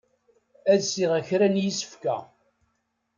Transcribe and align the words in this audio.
Ad 0.71 0.79
sriɣ 0.83 1.13
kra 1.27 1.47
n 1.53 1.55
yisefka. 1.63 2.15